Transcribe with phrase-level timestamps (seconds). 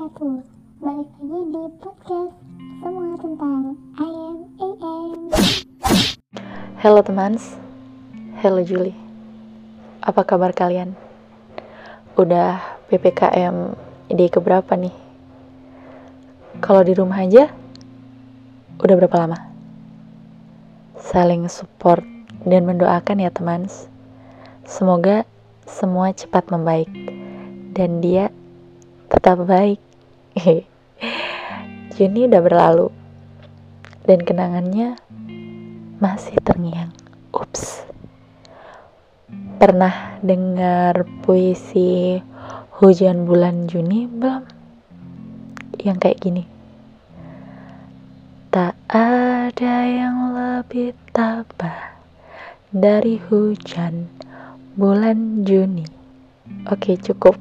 [0.00, 0.40] wabarakatuh
[0.80, 2.32] Balik lagi di podcast
[2.80, 5.20] Semua tentang I am AM
[6.80, 7.36] Halo teman,
[8.40, 8.96] Halo Juli
[10.00, 10.96] Apa kabar kalian?
[12.16, 13.76] Udah PPKM
[14.08, 14.96] di keberapa nih?
[16.64, 17.52] Kalau di rumah aja
[18.80, 19.52] Udah berapa lama?
[20.96, 22.00] Saling support
[22.48, 23.68] dan mendoakan ya teman
[24.64, 25.28] Semoga
[25.68, 26.88] semua cepat membaik
[27.76, 28.32] Dan dia
[29.10, 29.89] tetap baik.
[31.96, 32.88] Juni udah berlalu
[34.06, 34.96] dan kenangannya
[36.00, 36.94] masih terngiang.
[37.34, 37.84] Ups.
[39.60, 42.18] Pernah dengar puisi
[42.80, 44.42] Hujan Bulan Juni belum?
[45.80, 46.44] Yang kayak gini.
[48.50, 51.94] Tak ada yang lebih tabah
[52.74, 54.10] dari hujan
[54.74, 55.86] bulan Juni.
[56.66, 57.38] Oke, cukup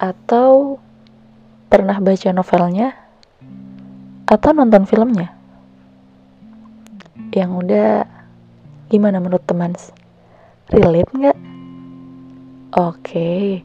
[0.00, 0.80] atau
[1.70, 2.98] pernah baca novelnya?
[4.26, 5.30] Atau nonton filmnya?
[7.30, 7.90] Yang udah
[8.90, 9.78] gimana menurut teman?
[10.74, 11.38] Relate nggak?
[12.74, 13.62] Oke.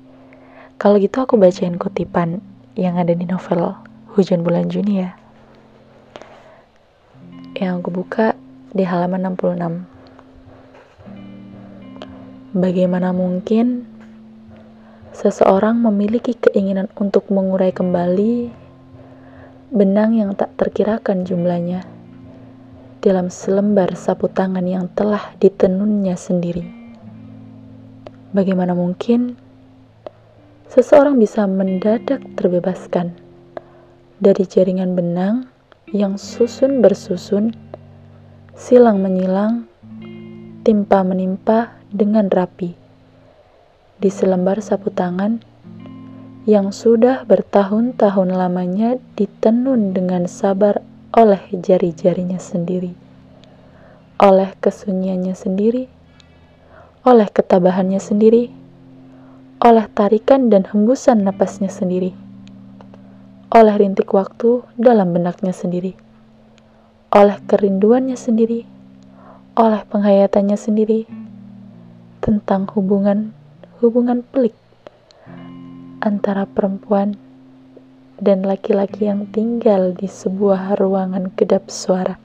[0.77, 2.45] Kalau gitu aku bacain kutipan
[2.77, 3.73] yang ada di novel
[4.13, 5.17] Hujan Bulan Juni ya.
[7.57, 8.37] Yang aku buka
[8.69, 9.95] di halaman 66
[12.55, 13.94] Bagaimana mungkin
[15.25, 18.53] seseorang memiliki keinginan untuk mengurai kembali
[19.73, 21.81] benang yang tak terkirakan jumlahnya
[23.01, 26.69] dalam selembar sapu tangan yang telah ditenunnya sendiri.
[28.37, 29.33] Bagaimana mungkin
[30.69, 33.17] seseorang bisa mendadak terbebaskan
[34.21, 35.49] dari jaringan benang
[35.89, 37.49] yang susun bersusun,
[38.53, 39.65] silang menyilang,
[40.61, 42.84] timpa menimpa dengan rapi
[43.95, 45.39] di selembar sapu tangan
[46.45, 50.83] yang sudah bertahun-tahun lamanya ditenun dengan sabar
[51.15, 52.93] oleh jari-jarinya sendiri,
[54.21, 55.89] oleh kesunyiannya sendiri,
[57.01, 58.53] oleh ketabahannya sendiri,
[59.63, 62.13] oleh tarikan dan hembusan napasnya sendiri,
[63.49, 65.97] oleh rintik waktu dalam benaknya sendiri,
[67.09, 68.67] oleh kerinduannya sendiri,
[69.55, 71.07] oleh penghayatannya sendiri,
[72.19, 73.31] tentang hubungan
[73.85, 74.57] hubungan pelik
[76.01, 77.13] antara perempuan
[78.17, 82.17] dan laki-laki yang tinggal di sebuah ruangan kedap suara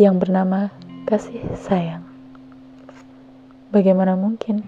[0.00, 0.72] yang bernama
[1.04, 2.02] kasih sayang.
[3.68, 4.64] Bagaimana mungkin?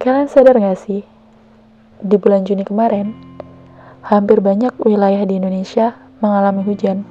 [0.00, 1.04] Kalian sadar gak sih?
[2.00, 3.12] Di bulan Juni kemarin,
[4.00, 5.92] hampir banyak wilayah di Indonesia
[6.24, 7.04] mengalami hujan.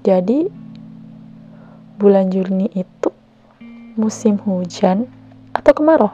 [0.00, 0.48] Jadi,
[2.00, 3.05] bulan Juni itu
[3.96, 5.08] musim hujan
[5.56, 6.12] atau kemarau?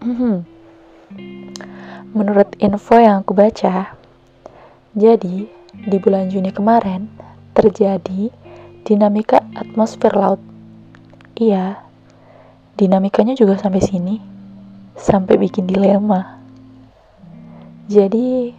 [0.00, 0.46] Hmm.
[2.16, 3.92] Menurut info yang aku baca,
[4.96, 5.36] jadi
[5.74, 7.06] di bulan Juni kemarin
[7.52, 8.32] terjadi
[8.82, 10.40] dinamika atmosfer laut.
[11.36, 11.84] Iya,
[12.80, 14.16] dinamikanya juga sampai sini,
[14.96, 16.40] sampai bikin dilema.
[17.88, 18.56] Jadi,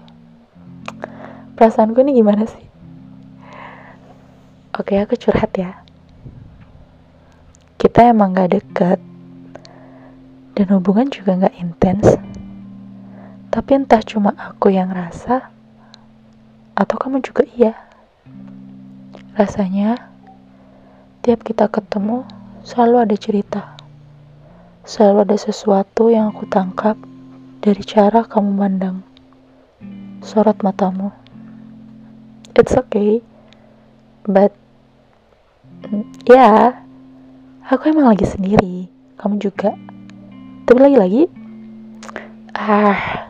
[1.58, 2.66] perasaanku ini gimana sih?
[4.78, 5.84] Oke, aku curhat ya.
[8.00, 8.96] Kita emang gak deket,
[10.56, 12.16] dan hubungan juga gak intens.
[13.52, 15.52] Tapi entah cuma aku yang rasa,
[16.80, 17.76] atau kamu juga iya.
[19.36, 20.00] Rasanya,
[21.28, 22.24] tiap kita ketemu,
[22.64, 23.76] selalu ada cerita.
[24.88, 26.96] Selalu ada sesuatu yang aku tangkap
[27.60, 29.04] dari cara kamu mandang.
[30.24, 31.12] Sorot matamu.
[32.56, 33.20] It's okay,
[34.24, 34.56] but
[36.24, 36.80] ya
[37.70, 38.90] aku emang lagi sendiri
[39.22, 39.78] kamu juga.
[40.66, 41.30] Tapi lagi-lagi
[42.58, 43.30] ah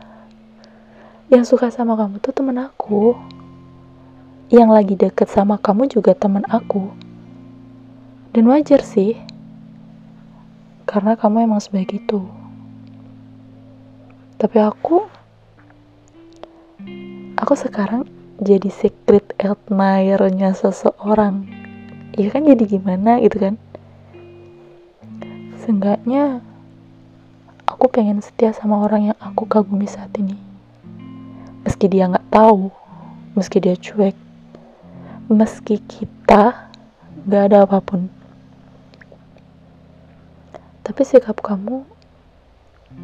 [1.28, 3.20] yang suka sama kamu tuh temen aku.
[4.48, 6.88] Yang lagi deket sama kamu juga temen aku.
[8.31, 9.19] Dan wajar sih
[10.88, 12.24] karena kamu emang sebaik itu.
[14.40, 15.04] Tapi aku
[17.36, 18.08] aku sekarang
[18.40, 21.44] jadi secret admirer-nya seseorang.
[22.16, 23.60] Ya kan jadi gimana gitu kan
[25.60, 26.40] seenggaknya
[27.68, 30.36] aku pengen setia sama orang yang aku kagumi saat ini.
[31.68, 32.72] Meski dia nggak tahu
[33.38, 34.18] meski dia cuek
[35.30, 36.72] meski kita
[37.30, 38.10] nggak ada apa pun.
[40.82, 41.86] Tapi sikap kamu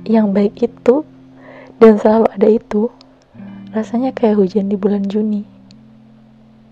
[0.10, 1.06] yang baik itu
[1.78, 2.90] dan selalu ada itu
[3.70, 5.46] rasanya kayak hujan di bulan Juni.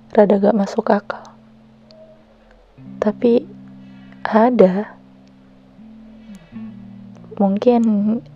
[0.10, 1.22] Rada gak masuk akal.
[2.98, 3.46] Tapi
[4.26, 4.98] ada
[7.34, 7.82] Mungkin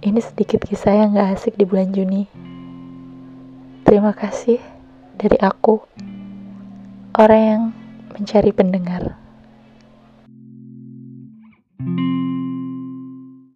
[0.02, 2.26] ini sedikit kisah yang gak asik di bulan Juni.
[3.86, 4.58] Terima kasih
[5.14, 5.86] dari aku,
[7.14, 7.64] orang yang
[8.18, 9.27] mencari pendengar.